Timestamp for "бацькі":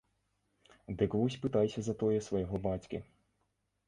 2.65-3.03